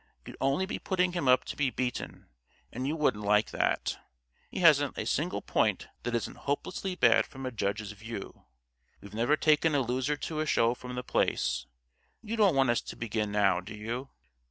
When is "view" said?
7.91-8.45